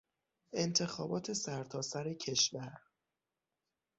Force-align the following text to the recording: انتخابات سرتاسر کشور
انتخابات 0.63 1.31
سرتاسر 1.33 2.13
کشور 2.13 2.77